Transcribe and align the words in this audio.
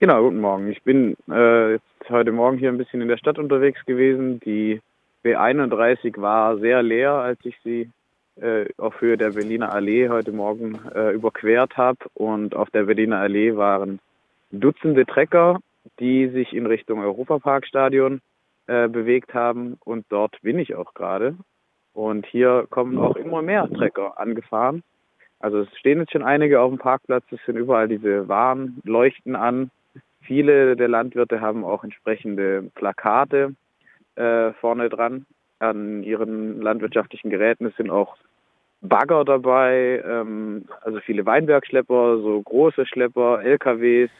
Genau, 0.00 0.22
guten 0.22 0.40
Morgen. 0.40 0.70
Ich 0.70 0.80
bin 0.84 1.16
äh, 1.28 1.72
jetzt 1.72 2.08
heute 2.08 2.30
Morgen 2.30 2.56
hier 2.56 2.68
ein 2.68 2.78
bisschen 2.78 3.00
in 3.00 3.08
der 3.08 3.16
Stadt 3.16 3.36
unterwegs 3.36 3.84
gewesen. 3.84 4.38
Die 4.38 4.80
B31 5.24 6.20
war 6.20 6.56
sehr 6.58 6.84
leer, 6.84 7.14
als 7.14 7.40
ich 7.42 7.58
sie 7.64 7.90
äh, 8.40 8.66
auf 8.76 9.00
Höhe 9.00 9.16
der 9.16 9.30
Berliner 9.30 9.72
Allee 9.72 10.08
heute 10.08 10.30
Morgen 10.30 10.78
äh, 10.94 11.10
überquert 11.10 11.76
habe. 11.76 11.98
Und 12.14 12.54
auf 12.54 12.70
der 12.70 12.84
Berliner 12.84 13.18
Allee 13.18 13.56
waren 13.56 13.98
Dutzende 14.52 15.04
Trecker, 15.04 15.58
die 15.98 16.28
sich 16.28 16.52
in 16.52 16.66
Richtung 16.66 17.00
Europaparkstadion 17.00 18.20
äh, 18.68 18.86
bewegt 18.86 19.34
haben. 19.34 19.78
Und 19.84 20.06
dort 20.10 20.40
bin 20.42 20.60
ich 20.60 20.76
auch 20.76 20.94
gerade. 20.94 21.34
Und 21.92 22.24
hier 22.26 22.68
kommen 22.70 22.98
auch 22.98 23.16
immer 23.16 23.42
mehr 23.42 23.68
Trecker 23.68 24.20
angefahren. 24.20 24.84
Also 25.40 25.58
es 25.58 25.76
stehen 25.76 25.98
jetzt 25.98 26.12
schon 26.12 26.22
einige 26.22 26.60
auf 26.60 26.70
dem 26.70 26.78
Parkplatz, 26.78 27.24
es 27.32 27.40
sind 27.46 27.56
überall 27.56 27.88
diese 27.88 28.28
Warnleuchten 28.28 29.34
an. 29.34 29.72
Viele 30.28 30.76
der 30.76 30.88
Landwirte 30.88 31.40
haben 31.40 31.64
auch 31.64 31.84
entsprechende 31.84 32.70
Plakate 32.74 33.54
äh, 34.14 34.52
vorne 34.60 34.90
dran 34.90 35.24
an 35.58 36.02
ihren 36.02 36.60
landwirtschaftlichen 36.60 37.30
Geräten. 37.30 37.64
Es 37.64 37.76
sind 37.76 37.88
auch 37.88 38.18
Bagger 38.82 39.24
dabei, 39.24 40.04
ähm, 40.06 40.66
also 40.82 41.00
viele 41.00 41.24
Weinbergschlepper, 41.24 42.18
so 42.18 42.42
große 42.42 42.84
Schlepper, 42.84 43.42
LKWs. 43.42 44.10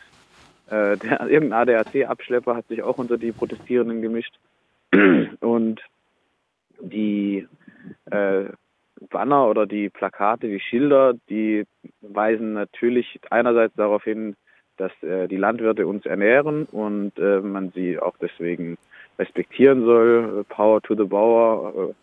Äh, 0.70 0.96
der, 0.96 1.20
irgendein 1.28 1.68
ADAC-Abschlepper 1.68 2.56
hat 2.56 2.66
sich 2.68 2.82
auch 2.82 2.96
unter 2.96 3.18
die 3.18 3.32
Protestierenden 3.32 4.00
gemischt. 4.00 4.34
Und 5.40 5.82
die 6.80 7.46
äh, 8.10 8.44
Banner 9.10 9.46
oder 9.46 9.66
die 9.66 9.90
Plakate, 9.90 10.48
die 10.48 10.60
Schilder, 10.60 11.12
die 11.28 11.66
weisen 12.00 12.54
natürlich 12.54 13.20
einerseits 13.28 13.74
darauf 13.74 14.04
hin, 14.04 14.36
dass 14.78 14.92
äh, 15.02 15.28
die 15.28 15.36
Landwirte 15.36 15.86
uns 15.86 16.06
ernähren 16.06 16.64
und 16.72 17.18
äh, 17.18 17.40
man 17.40 17.70
sie 17.70 17.98
auch 17.98 18.16
deswegen 18.20 18.78
respektieren 19.18 19.84
soll. 19.84 20.44
Power 20.48 20.80
to 20.82 20.94
the 20.94 21.04
Bauer, 21.04 21.90
äh, 21.90 21.94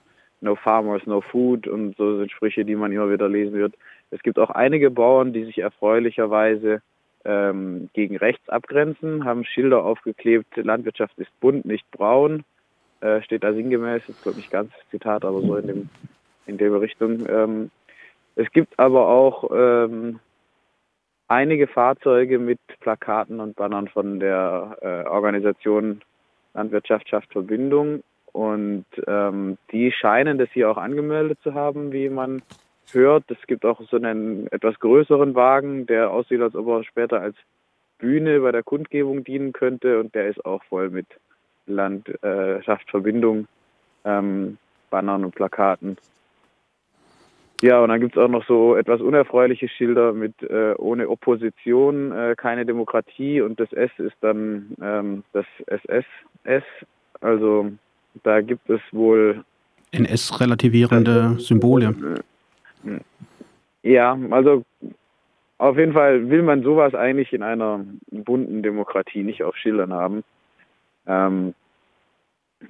no 0.41 0.55
farmers, 0.55 1.05
no 1.05 1.21
food 1.21 1.67
und 1.67 1.97
so 1.97 2.17
sind 2.17 2.31
Sprüche, 2.31 2.65
die 2.65 2.75
man 2.75 2.91
immer 2.91 3.11
wieder 3.11 3.27
lesen 3.27 3.53
wird. 3.53 3.73
Es 4.11 4.21
gibt 4.21 4.37
auch 4.37 4.51
einige 4.51 4.91
Bauern, 4.91 5.33
die 5.33 5.45
sich 5.45 5.57
erfreulicherweise 5.59 6.81
ähm, 7.25 7.89
gegen 7.93 8.17
rechts 8.17 8.47
abgrenzen, 8.49 9.25
haben 9.25 9.45
Schilder 9.45 9.83
aufgeklebt, 9.83 10.55
Landwirtschaft 10.57 11.17
ist 11.17 11.39
bunt, 11.39 11.65
nicht 11.65 11.89
braun. 11.91 12.43
Äh, 13.01 13.21
steht 13.23 13.43
da 13.43 13.53
sinngemäß, 13.53 14.07
ist 14.07 14.23
glaube 14.23 14.37
nicht 14.37 14.51
ganz 14.51 14.71
Zitat, 14.91 15.25
aber 15.25 15.41
so 15.41 15.57
in 15.57 15.67
dem 15.67 15.89
in 16.47 16.57
der 16.57 16.79
Richtung. 16.79 17.25
Ähm, 17.27 17.71
es 18.35 18.51
gibt 18.51 18.77
aber 18.77 19.07
auch 19.07 19.49
ähm, 19.53 20.19
einige 21.27 21.67
Fahrzeuge 21.67 22.39
mit 22.39 22.59
Plakaten 22.79 23.39
und 23.39 23.55
Bannern 23.55 23.87
von 23.87 24.19
der 24.19 24.77
äh, 24.81 25.07
Organisation 25.07 26.01
Landwirtschaft 26.53 27.09
schafft 27.09 27.31
Verbindung 27.31 28.03
und 28.31 28.85
ähm, 29.07 29.57
die 29.71 29.91
scheinen 29.91 30.37
das 30.37 30.49
hier 30.51 30.69
auch 30.69 30.77
angemeldet 30.77 31.39
zu 31.41 31.53
haben, 31.53 31.91
wie 31.91 32.09
man 32.09 32.41
hört. 32.91 33.23
Es 33.29 33.47
gibt 33.47 33.65
auch 33.65 33.81
so 33.89 33.97
einen 33.97 34.47
etwas 34.51 34.79
größeren 34.79 35.35
Wagen, 35.35 35.85
der 35.85 36.11
aussieht, 36.11 36.41
als 36.41 36.55
ob 36.55 36.67
er 36.67 36.83
später 36.83 37.21
als 37.21 37.35
Bühne 37.97 38.39
bei 38.41 38.51
der 38.51 38.63
Kundgebung 38.63 39.23
dienen 39.23 39.53
könnte 39.53 39.99
und 39.99 40.15
der 40.15 40.27
ist 40.27 40.45
auch 40.45 40.63
voll 40.65 40.89
mit 40.89 41.07
Landwirtschaft 41.65 42.89
Verbindung, 42.89 43.47
ähm, 44.03 44.57
Bannern 44.89 45.25
und 45.25 45.35
Plakaten. 45.35 45.97
Ja, 47.61 47.81
und 47.81 47.89
dann 47.89 48.01
gibt 48.01 48.17
es 48.17 48.21
auch 48.21 48.27
noch 48.27 48.45
so 48.45 48.75
etwas 48.75 49.01
unerfreuliche 49.01 49.69
Schilder 49.69 50.13
mit 50.13 50.33
äh, 50.43 50.73
ohne 50.77 51.09
Opposition, 51.09 52.11
äh, 52.11 52.35
keine 52.35 52.65
Demokratie 52.65 53.41
und 53.41 53.59
das 53.59 53.71
S 53.71 53.91
ist 53.97 54.15
dann 54.21 54.75
ähm, 54.81 55.23
das 55.31 55.45
SSS. 55.67 56.65
Also 57.21 57.71
da 58.23 58.41
gibt 58.41 58.69
es 58.69 58.81
wohl 58.91 59.43
NS-relativierende 59.91 61.39
Symbole. 61.39 61.95
Ja, 63.83 64.17
also 64.31 64.63
auf 65.57 65.77
jeden 65.77 65.93
Fall 65.93 66.29
will 66.29 66.41
man 66.41 66.63
sowas 66.63 66.93
eigentlich 66.93 67.31
in 67.31 67.43
einer 67.43 67.85
bunten 68.11 68.61
Demokratie 68.63 69.23
nicht 69.23 69.43
auf 69.43 69.55
Schildern 69.55 69.93
haben. 69.93 70.23
Ähm, 71.07 71.53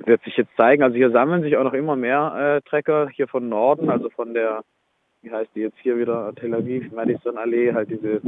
wird 0.06 0.24
sich 0.24 0.36
jetzt 0.38 0.56
zeigen. 0.58 0.84
Also 0.84 0.96
hier 0.96 1.12
sammeln 1.12 1.44
sich 1.44 1.58
auch 1.58 1.64
noch 1.64 1.74
immer 1.74 1.96
mehr 1.96 2.62
äh, 2.64 2.70
Trecker 2.70 3.10
hier 3.10 3.28
von 3.28 3.50
Norden, 3.50 3.90
also 3.90 4.10
von 4.10 4.34
der 4.34 4.64
wie 5.26 5.32
heißt 5.32 5.50
die 5.56 5.62
jetzt 5.62 5.80
hier 5.82 5.98
wieder, 5.98 6.32
Tel 6.36 6.54
Aviv, 6.54 6.92
Madison 6.92 7.38
Allee, 7.38 7.74
halt 7.74 7.90
diese 7.90 8.18
äh, 8.18 8.22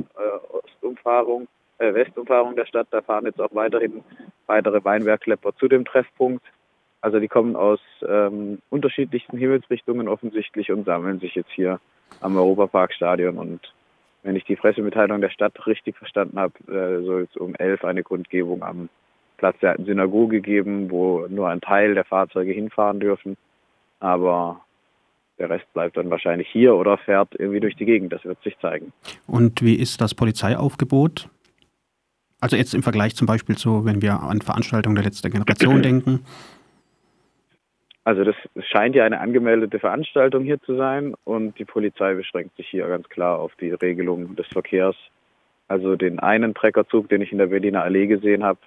Ostumfahrung, 0.51 1.47
äh, 1.77 1.93
Westumfahrung 1.93 2.55
der 2.55 2.65
Stadt. 2.65 2.87
Da 2.89 3.01
fahren 3.01 3.25
jetzt 3.25 3.39
auch 3.39 3.53
weiterhin 3.53 4.03
weitere 4.47 4.83
Weinbergschlepper 4.83 5.55
zu 5.57 5.67
dem 5.67 5.85
Treffpunkt. 5.85 6.43
Also 7.01 7.19
die 7.19 7.27
kommen 7.27 7.55
aus 7.55 7.79
ähm, 8.07 8.59
unterschiedlichsten 8.71 9.37
Himmelsrichtungen 9.37 10.07
offensichtlich 10.07 10.71
und 10.71 10.85
sammeln 10.85 11.19
sich 11.19 11.35
jetzt 11.35 11.51
hier 11.51 11.79
am 12.21 12.35
Europaparkstadion. 12.35 13.37
Und 13.37 13.71
wenn 14.23 14.35
ich 14.35 14.45
die 14.45 14.55
Pressemitteilung 14.55 15.21
der 15.21 15.29
Stadt 15.29 15.67
richtig 15.67 15.95
verstanden 15.97 16.39
habe, 16.39 16.53
äh, 16.67 17.05
soll 17.05 17.27
es 17.29 17.37
um 17.37 17.53
elf 17.53 17.85
eine 17.85 18.01
Kundgebung 18.01 18.63
am 18.63 18.89
Platz 19.37 19.57
der 19.59 19.71
alten 19.71 19.85
Synagoge 19.85 20.41
geben, 20.41 20.89
wo 20.89 21.27
nur 21.29 21.49
ein 21.49 21.61
Teil 21.61 21.93
der 21.93 22.03
Fahrzeuge 22.03 22.51
hinfahren 22.51 22.99
dürfen. 22.99 23.37
Aber 23.99 24.61
der 25.39 25.49
Rest 25.49 25.71
bleibt 25.73 25.97
dann 25.97 26.09
wahrscheinlich 26.09 26.47
hier 26.49 26.75
oder 26.75 26.97
fährt 26.97 27.35
irgendwie 27.37 27.59
durch 27.59 27.75
die 27.75 27.85
Gegend. 27.85 28.11
Das 28.11 28.25
wird 28.25 28.41
sich 28.43 28.57
zeigen. 28.59 28.91
Und 29.27 29.61
wie 29.61 29.75
ist 29.75 30.01
das 30.01 30.15
Polizeiaufgebot? 30.15 31.29
Also 32.39 32.55
jetzt 32.55 32.73
im 32.73 32.83
Vergleich 32.83 33.15
zum 33.15 33.27
Beispiel 33.27 33.57
zu, 33.57 33.85
wenn 33.85 34.01
wir 34.01 34.19
an 34.21 34.41
Veranstaltungen 34.41 34.95
der 34.95 35.05
letzten 35.05 35.31
Generation 35.31 35.81
denken. 35.83 36.25
Also 38.03 38.23
das 38.23 38.35
scheint 38.69 38.95
ja 38.95 39.03
eine 39.03 39.19
angemeldete 39.19 39.79
Veranstaltung 39.79 40.43
hier 40.43 40.61
zu 40.61 40.77
sein 40.77 41.13
und 41.25 41.59
die 41.59 41.65
Polizei 41.65 42.13
beschränkt 42.13 42.55
sich 42.55 42.67
hier 42.69 42.87
ganz 42.87 43.09
klar 43.09 43.37
auf 43.37 43.51
die 43.59 43.71
Regelung 43.71 44.35
des 44.37 44.47
Verkehrs. 44.47 44.95
Also 45.67 45.97
den 45.97 46.19
einen 46.19 46.53
Treckerzug, 46.53 47.09
den 47.09 47.21
ich 47.21 47.33
in 47.33 47.37
der 47.37 47.47
Berliner 47.47 47.83
Allee 47.83 48.07
gesehen 48.07 48.45
habe, 48.45 48.59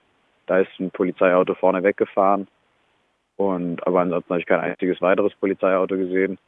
da 0.50 0.58
ist 0.58 0.80
ein 0.80 0.90
Polizeiauto 0.90 1.54
vorne 1.54 1.84
weggefahren. 1.84 2.48
Und 3.36 3.86
aber 3.86 4.00
ansonsten 4.00 4.30
habe 4.30 4.40
ich 4.40 4.46
kein 4.46 4.58
einziges 4.58 5.00
weiteres 5.00 5.32
Polizeiauto 5.36 5.96
gesehen. 5.96 6.38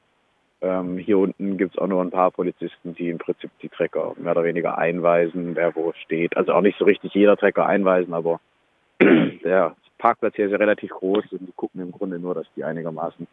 Ähm, 0.60 0.98
hier 0.98 1.18
unten 1.18 1.56
gibt 1.56 1.74
es 1.74 1.78
auch 1.80 1.86
nur 1.86 2.02
ein 2.02 2.10
paar 2.10 2.32
Polizisten, 2.32 2.96
die 2.96 3.10
im 3.10 3.18
Prinzip 3.18 3.52
die 3.62 3.68
Trecker 3.68 4.12
mehr 4.16 4.32
oder 4.32 4.42
weniger 4.42 4.76
einweisen, 4.76 5.54
wer 5.54 5.76
wo 5.76 5.92
steht. 5.92 6.36
Also 6.36 6.52
auch 6.52 6.62
nicht 6.62 6.78
so 6.78 6.84
richtig 6.84 7.14
jeder 7.14 7.36
Trecker 7.36 7.64
einweisen, 7.66 8.12
aber 8.12 8.40
der 9.00 9.76
Parkplatz 9.98 10.34
hier 10.34 10.46
ist 10.46 10.52
ja 10.52 10.58
relativ 10.58 10.90
groß 10.90 11.24
und 11.30 11.46
die 11.46 11.52
gucken 11.52 11.80
im 11.80 11.92
Grunde 11.92 12.18
nur, 12.18 12.34
dass 12.34 12.46
die 12.56 12.64
einigermaßen 12.64 13.28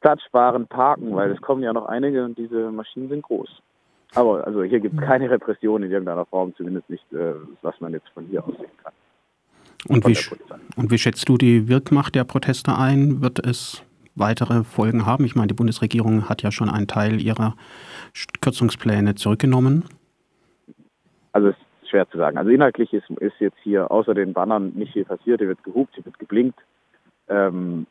platzsparend 0.00 0.68
parken, 0.68 1.14
weil 1.14 1.30
es 1.30 1.40
kommen 1.40 1.62
ja 1.62 1.72
noch 1.72 1.86
einige 1.86 2.24
und 2.24 2.36
diese 2.36 2.72
Maschinen 2.72 3.08
sind 3.08 3.22
groß. 3.22 3.62
Aber 4.16 4.44
also 4.44 4.64
hier 4.64 4.80
gibt 4.80 5.00
es 5.00 5.06
keine 5.06 5.30
Repression 5.30 5.84
in 5.84 5.92
irgendeiner 5.92 6.26
Form, 6.26 6.56
zumindest 6.56 6.90
nicht, 6.90 7.04
äh, 7.12 7.34
was 7.62 7.80
man 7.80 7.92
jetzt 7.92 8.08
von 8.08 8.26
hier 8.26 8.44
aus 8.44 8.56
sehen 8.56 8.76
kann. 8.82 8.93
Und 9.88 10.06
wie, 10.06 10.16
und 10.76 10.90
wie 10.90 10.98
schätzt 10.98 11.28
du 11.28 11.36
die 11.36 11.68
Wirkmacht 11.68 12.14
der 12.14 12.24
Proteste 12.24 12.76
ein? 12.76 13.20
Wird 13.22 13.44
es 13.44 13.82
weitere 14.14 14.64
Folgen 14.64 15.06
haben? 15.06 15.24
Ich 15.24 15.34
meine, 15.34 15.48
die 15.48 15.54
Bundesregierung 15.54 16.28
hat 16.28 16.42
ja 16.42 16.50
schon 16.50 16.70
einen 16.70 16.86
Teil 16.86 17.20
ihrer 17.20 17.54
Kürzungspläne 18.40 19.14
zurückgenommen. 19.14 19.84
Also 21.32 21.48
es 21.48 21.56
ist 21.82 21.90
schwer 21.90 22.08
zu 22.08 22.18
sagen. 22.18 22.38
Also 22.38 22.50
inhaltlich 22.50 22.92
ist, 22.92 23.10
ist 23.10 23.34
jetzt 23.40 23.58
hier 23.62 23.90
außer 23.90 24.14
den 24.14 24.32
Bannern 24.32 24.72
nicht 24.74 24.92
viel 24.92 25.04
passiert. 25.04 25.40
Hier 25.40 25.48
wird 25.48 25.64
gehupt, 25.64 25.94
hier 25.94 26.04
wird 26.04 26.18
geblinkt. 26.18 26.58
Ähm, 27.28 27.86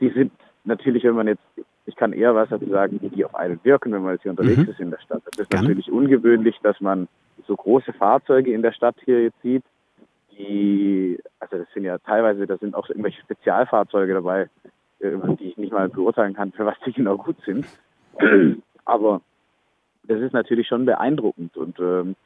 die 0.00 0.10
sind 0.10 0.32
natürlich, 0.64 1.04
wenn 1.04 1.14
man 1.14 1.28
jetzt, 1.28 1.42
ich 1.84 1.94
kann 1.96 2.12
eher 2.12 2.34
was 2.34 2.48
dazu 2.48 2.68
sagen, 2.68 2.98
wie 3.00 3.08
die 3.08 3.24
auf 3.24 3.34
einen 3.34 3.60
wirken, 3.62 3.92
wenn 3.92 4.02
man 4.02 4.14
jetzt 4.14 4.22
hier 4.22 4.30
unterwegs 4.30 4.58
mhm. 4.58 4.68
ist 4.68 4.80
in 4.80 4.90
der 4.90 5.00
Stadt. 5.00 5.22
Das 5.26 5.38
ist 5.38 5.50
Gerne. 5.50 5.68
natürlich 5.68 5.92
ungewöhnlich, 5.92 6.56
dass 6.62 6.80
man 6.80 7.06
so 7.46 7.54
große 7.54 7.92
Fahrzeuge 7.92 8.52
in 8.52 8.62
der 8.62 8.72
Stadt 8.72 8.96
hier 9.04 9.22
jetzt 9.22 9.40
sieht, 9.42 9.62
die, 10.38 11.18
also 11.40 11.58
das 11.58 11.66
sind 11.72 11.84
ja 11.84 11.98
teilweise, 11.98 12.46
da 12.46 12.56
sind 12.58 12.74
auch 12.74 12.88
irgendwelche 12.88 13.20
Spezialfahrzeuge 13.22 14.14
dabei, 14.14 14.48
äh, 15.00 15.10
die 15.38 15.50
ich 15.50 15.56
nicht 15.56 15.72
mal 15.72 15.88
beurteilen 15.88 16.34
kann, 16.34 16.52
für 16.52 16.66
was 16.66 16.76
die 16.84 16.92
genau 16.92 17.16
gut 17.16 17.36
sind. 17.44 17.66
Aber 18.84 19.20
das 20.04 20.20
ist 20.20 20.32
natürlich 20.32 20.68
schon 20.68 20.86
beeindruckend 20.86 21.56
und 21.56 21.78
ähm, 21.80 22.16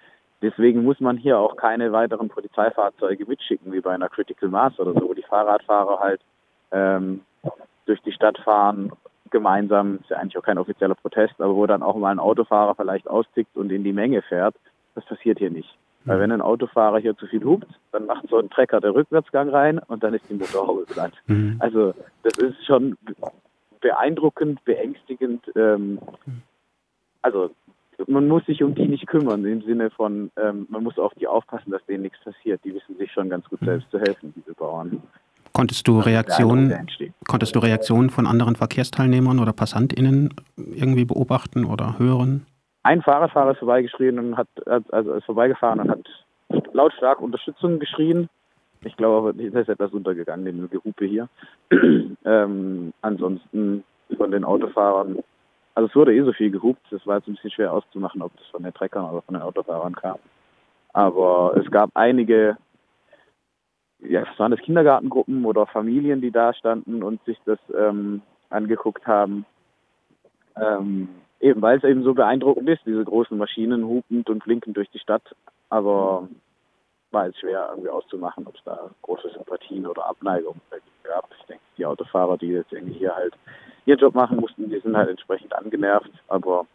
deswegen 0.43 0.85
muss 0.85 1.01
man 1.01 1.17
hier 1.17 1.39
auch 1.39 1.57
keine 1.57 1.93
weiteren 1.93 2.29
Polizeifahrzeuge 2.29 3.27
mitschicken, 3.27 3.73
wie 3.73 3.81
bei 3.81 3.93
einer 3.93 4.09
Critical 4.09 4.49
Mass 4.49 4.79
oder 4.79 4.93
so, 4.93 5.09
wo 5.09 5.15
die 5.15 5.23
Fahrradfahrer 5.23 5.99
halt 6.01 6.21
ähm, 6.73 7.23
durch 7.87 8.01
die 8.03 8.12
Stadt 8.12 8.39
fahren, 8.39 8.93
gemeinsam, 9.31 9.99
ist 10.01 10.11
ja 10.11 10.19
eigentlich 10.19 10.37
auch 10.37 10.43
kein 10.43 10.59
offizieller 10.59 10.95
Protest, 10.95 11.41
aber 11.41 11.55
wo 11.55 11.67
dann 11.67 11.83
auch 11.83 11.97
mal 11.97 12.11
ein 12.11 12.19
Autofahrer 12.19 12.75
vielleicht 12.75 13.09
austickt 13.09 13.57
und 13.57 13.71
in 13.71 13.85
die 13.85 13.93
Menge 13.93 14.23
fährt. 14.23 14.55
Das 14.95 15.05
passiert 15.07 15.39
hier 15.39 15.51
nicht. 15.51 15.73
Weil 16.05 16.20
wenn 16.20 16.32
ein 16.32 16.41
Autofahrer 16.41 16.99
hier 16.99 17.17
zu 17.17 17.26
viel 17.26 17.44
hupt, 17.44 17.69
dann 17.93 18.06
macht 18.06 18.26
so 18.29 18.38
ein 18.38 18.49
Trecker 18.49 18.81
der 18.81 18.94
Rückwärtsgang 18.94 19.50
rein 19.50 19.79
und 19.79 20.02
dann 20.02 20.14
ist 20.14 20.25
die 20.31 20.35
Motorhaube 20.35 20.85
platt. 20.87 21.12
Mhm. 21.26 21.56
Also 21.58 21.94
das 22.23 22.38
ist 22.38 22.64
schon 22.64 22.97
beeindruckend, 23.81 24.64
beängstigend. 24.64 25.44
Ähm, 25.56 25.99
also 27.23 27.50
man 28.06 28.29
muss 28.29 28.44
sich 28.47 28.62
um 28.62 28.75
die 28.75 28.87
nicht 28.87 29.06
kümmern, 29.06 29.44
im 29.44 29.62
Sinne 29.62 29.91
von, 29.91 30.31
ähm, 30.37 30.67
man 30.70 30.82
muss 30.82 30.99
auf 30.99 31.12
die 31.14 31.26
aufpassen, 31.26 31.70
dass 31.70 31.85
denen 31.87 32.02
nichts 32.02 32.19
passiert. 32.25 32.61
Die 32.64 32.75
wissen 32.75 32.97
sich 32.97 33.12
schon 33.12 33.29
ganz 33.29 33.47
gut 33.49 33.61
selbst 33.61 33.91
zu 33.91 33.99
helfen, 33.99 34.32
diese 34.37 34.55
Bauern. 34.55 35.02
Konntest 35.52 35.87
du 35.88 35.99
Reaktionen, 35.99 36.88
konntest 37.26 37.56
du 37.56 37.58
Reaktionen 37.58 38.08
von 38.11 38.26
anderen 38.26 38.56
Verkehrsteilnehmern 38.56 39.41
oder 39.41 39.52
PassantInnen 39.52 40.32
irgendwie 40.56 41.05
beobachten 41.05 41.64
oder 41.64 41.99
hören? 41.99 42.47
Ein 42.82 43.03
Fahrradfahrer 43.03 43.53
ist 43.53 43.59
vorbeigeschrien 43.59 44.19
und 44.19 44.37
hat, 44.37 44.49
also 44.67 45.15
ist 45.15 45.25
vorbeigefahren 45.25 45.81
und 45.81 45.91
hat 45.91 46.06
lautstark 46.73 47.21
Unterstützung 47.21 47.79
geschrien. 47.79 48.29
Ich 48.82 48.97
glaube, 48.97 49.35
das 49.35 49.62
ist 49.62 49.69
etwas 49.69 49.93
untergegangen, 49.93 50.44
der 50.44 50.69
Gehupe 50.69 51.05
hier. 51.05 51.29
ähm, 52.25 52.93
ansonsten 53.03 53.85
von 54.17 54.31
den 54.31 54.44
Autofahrern, 54.44 55.19
also 55.75 55.88
es 55.88 55.94
wurde 55.94 56.15
eh 56.15 56.23
so 56.23 56.32
viel 56.32 56.50
gehupt, 56.50 56.91
es 56.91 57.06
war 57.06 57.19
jetzt 57.19 57.29
ein 57.29 57.35
bisschen 57.35 57.50
schwer 57.50 57.73
auszumachen, 57.73 58.23
ob 58.23 58.35
das 58.38 58.47
von 58.47 58.62
den 58.62 58.73
Treckern 58.73 59.05
oder 59.11 59.23
von 59.23 59.35
den 59.35 59.43
Autofahrern 59.43 59.94
kam. 59.94 60.19
Aber 60.94 61.55
es 61.56 61.71
gab 61.71 61.91
einige, 61.94 62.56
ja, 64.00 64.23
es 64.23 64.38
waren 64.38 64.50
das 64.50 64.61
Kindergartengruppen 64.61 65.44
oder 65.44 65.67
Familien, 65.67 66.23
die 66.23 66.31
da 66.31 66.55
standen 66.55 67.03
und 67.03 67.23
sich 67.25 67.38
das 67.44 67.59
ähm, 67.76 68.23
angeguckt 68.49 69.06
haben. 69.06 69.44
Ähm, 70.56 71.09
eben 71.40 71.62
weil 71.62 71.78
es 71.78 71.84
eben 71.84 72.02
so 72.02 72.14
beeindruckend 72.14 72.69
ist, 72.69 72.82
diese 72.87 73.04
großen 73.04 73.37
Maschinen 73.37 73.84
hupend 73.84 74.28
und 74.28 74.44
blinkend 74.44 74.76
durch 74.76 74.90
die 74.90 74.98
Stadt. 74.98 75.22
Aber 75.69 76.28
war 77.10 77.26
es 77.26 77.37
schwer 77.38 77.69
irgendwie 77.70 77.90
auszumachen, 77.90 78.46
ob 78.46 78.54
es 78.54 78.62
da 78.64 78.90
große 79.02 79.31
Sympathien 79.31 79.87
oder 79.87 80.06
Abneigungen 80.06 80.60
gab. 81.02 81.28
Ich 81.40 81.46
denke, 81.46 81.62
die 81.76 81.87
Autofahrer, 81.87 82.38
die 82.38 82.48
jetzt 82.48 82.72
irgendwie 82.72 82.98
hier 82.98 83.14
halt 83.14 83.34
ihren 83.87 83.98
Job 83.98 84.14
machen 84.14 84.38
mussten, 84.38 84.70
die 84.70 84.78
sind 84.78 84.96
halt 84.96 85.08
entsprechend 85.08 85.54
angenervt, 85.54 86.10
aber 86.28 86.66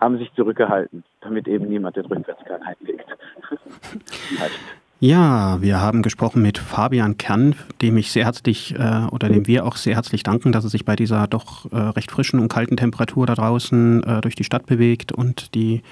haben 0.00 0.18
sich 0.18 0.32
zurückgehalten, 0.34 1.04
damit 1.20 1.46
eben 1.46 1.68
niemand 1.68 1.96
den 1.96 2.06
Rückwärtsgang 2.06 2.62
einlegt. 2.62 3.06
Ja, 4.98 5.60
wir 5.60 5.78
haben 5.78 6.00
gesprochen 6.00 6.40
mit 6.40 6.56
Fabian 6.56 7.18
Kern, 7.18 7.54
dem 7.82 7.98
ich 7.98 8.10
sehr 8.10 8.24
herzlich 8.24 8.74
äh, 8.74 9.06
oder 9.10 9.28
dem 9.28 9.46
wir 9.46 9.66
auch 9.66 9.76
sehr 9.76 9.94
herzlich 9.94 10.22
danken, 10.22 10.52
dass 10.52 10.64
er 10.64 10.70
sich 10.70 10.86
bei 10.86 10.96
dieser 10.96 11.26
doch 11.26 11.70
äh, 11.70 11.76
recht 11.76 12.10
frischen 12.10 12.40
und 12.40 12.48
kalten 12.48 12.78
Temperatur 12.78 13.26
da 13.26 13.34
draußen 13.34 14.02
äh, 14.02 14.20
durch 14.22 14.36
die 14.36 14.44
Stadt 14.44 14.64
bewegt 14.64 15.12
und 15.12 15.54
die 15.54 15.82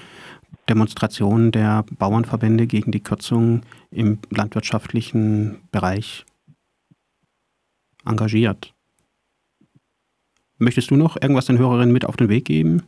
Demonstrationen 0.67 1.51
der 1.51 1.85
Bauernverbände 1.99 2.65
gegen 2.65 2.91
die 2.91 3.03
Kürzung 3.03 3.61
im 3.91 4.17
landwirtschaftlichen 4.31 5.61
Bereich 5.71 6.25
engagiert. 8.07 8.73
Möchtest 10.57 10.89
du 10.89 10.95
noch 10.95 11.15
irgendwas 11.21 11.45
den 11.45 11.59
Hörerinnen 11.59 11.93
mit 11.93 12.05
auf 12.05 12.17
den 12.17 12.29
Weg 12.29 12.45
geben? 12.45 12.81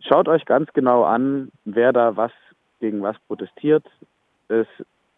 Schaut 0.00 0.26
euch 0.26 0.44
ganz 0.44 0.72
genau 0.72 1.04
an, 1.04 1.52
wer 1.64 1.92
da 1.92 2.16
was 2.16 2.32
gegen 2.80 3.02
was 3.02 3.16
protestiert. 3.28 3.84
Es, 4.48 4.66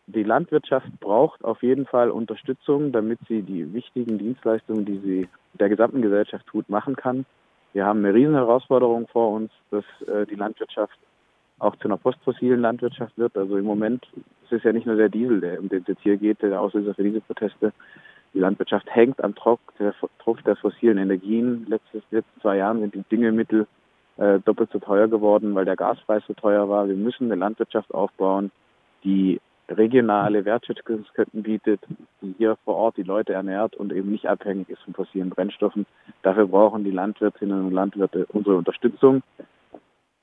die 0.06 0.23
Landwirtschaft 0.23 0.88
braucht 1.00 1.44
auf 1.44 1.62
jeden 1.62 1.87
Fall 1.87 2.11
Unterstützung, 2.11 2.93
damit 2.93 3.19
sie 3.29 3.43
die 3.43 3.73
wichtigen 3.73 4.19
Dienstleistungen, 4.19 4.85
die 4.85 4.99
sie 4.99 5.29
der 5.55 5.69
gesamten 5.69 6.03
Gesellschaft 6.03 6.47
tut, 6.47 6.69
machen 6.69 6.97
kann. 6.97 7.25
Wir 7.73 7.87
haben 7.87 8.00
eine 8.00 8.12
riesen 8.12 8.35
Herausforderung 8.35 9.09
vor 9.09 9.31
uns, 9.31 9.50
dass 9.70 9.85
äh, 10.06 10.26
die 10.26 10.35
Landwirtschaft 10.35 10.99
auch 11.59 11.76
zu 11.76 11.85
einer 11.85 11.97
postfossilen 11.97 12.61
Landwirtschaft 12.61 13.17
wird. 13.17 13.37
Also 13.37 13.56
im 13.56 13.65
Moment 13.65 14.06
es 14.53 14.58
ist 14.58 14.65
ja 14.65 14.73
nicht 14.73 14.87
nur 14.87 14.97
der 14.97 15.08
Diesel, 15.08 15.41
der, 15.41 15.58
um 15.58 15.69
den 15.70 15.81
es 15.81 15.88
jetzt 15.88 16.03
hier 16.03 16.19
geht, 16.19 16.43
der 16.43 16.61
Auslöser 16.61 16.94
für 16.94 17.05
diese 17.05 17.23
Proteste. 17.23 17.73
Die 18.35 18.38
Landwirtschaft 18.38 18.87
hängt 18.94 19.23
am 19.25 19.35
Druck 19.35 19.61
der, 19.79 19.94
Druck 20.23 20.44
der 20.44 20.56
fossilen 20.56 20.99
Energien. 20.99 21.65
Letztes, 21.69 22.03
letzten 22.11 22.41
zwei 22.41 22.58
Jahren 22.58 22.81
sind 22.81 22.94
die 22.94 23.05
Düngemittel 23.11 23.67
äh, 24.17 24.41
doppelt 24.41 24.70
so 24.73 24.79
teuer 24.79 25.09
geworden, 25.09 25.55
weil 25.55 25.64
der 25.64 25.76
Gaspreis 25.76 26.23
so 26.26 26.35
teuer 26.35 26.69
war. 26.69 26.88
Wir 26.88 26.97
müssen 26.97 27.25
eine 27.25 27.41
Landwirtschaft 27.41 27.93
aufbauen, 27.94 28.50
die 29.05 29.41
regionale 29.69 30.44
Wertschöpfungsketten 30.44 31.43
bietet, 31.43 31.81
die 32.20 32.35
hier 32.37 32.56
vor 32.64 32.76
Ort 32.76 32.97
die 32.97 33.03
Leute 33.03 33.32
ernährt 33.32 33.75
und 33.76 33.93
eben 33.93 34.11
nicht 34.11 34.26
abhängig 34.26 34.69
ist 34.69 34.82
von 34.82 34.94
fossilen 34.94 35.31
Brennstoffen. 35.31 35.87
Dafür 36.23 36.47
brauchen 36.47 36.85
die 36.85 36.91
Landwirtinnen 36.91 37.67
und 37.67 37.73
Landwirte 37.73 38.26
unsere 38.32 38.56
Unterstützung. 38.56 39.23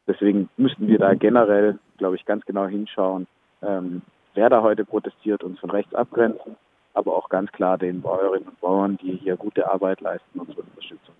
Deswegen 0.07 0.49
müssten 0.57 0.87
wir 0.87 0.97
da 0.97 1.13
generell, 1.13 1.79
glaube 1.97 2.15
ich, 2.15 2.25
ganz 2.25 2.45
genau 2.45 2.67
hinschauen, 2.67 3.27
ähm, 3.61 4.01
wer 4.33 4.49
da 4.49 4.61
heute 4.61 4.85
protestiert, 4.85 5.43
uns 5.43 5.59
von 5.59 5.69
rechts 5.69 5.93
abgrenzen, 5.93 6.55
aber 6.93 7.15
auch 7.15 7.29
ganz 7.29 7.51
klar 7.51 7.77
den 7.77 8.01
Bäuerinnen 8.01 8.47
und 8.47 8.59
Bauern, 8.59 8.97
die 8.97 9.13
hier 9.17 9.37
gute 9.37 9.71
Arbeit 9.71 10.01
leisten, 10.01 10.39
unsere 10.39 10.61
Unterstützung 10.61 11.15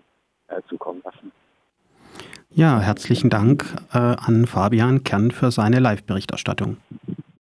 äh, 0.48 0.60
zukommen 0.68 1.02
lassen. 1.04 1.32
Ja, 2.52 2.80
herzlichen 2.80 3.30
Dank 3.30 3.76
äh, 3.92 3.98
an 3.98 4.46
Fabian 4.46 5.04
Kern 5.04 5.30
für 5.30 5.52
seine 5.52 5.78
Live-Berichterstattung. 5.78 6.78